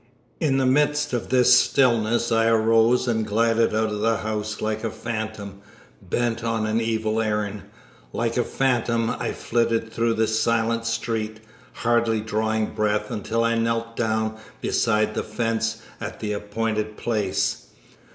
[0.39, 4.83] In the midst of this stillness I arose and glided out of the house like
[4.83, 5.61] a phantom
[6.01, 7.61] bent on an evil errand;
[8.11, 9.11] like a phantom.
[9.11, 11.39] I flitted through the silent street,
[11.71, 17.67] hardly drawing breath until I knelt down beside the fence at the appointed place.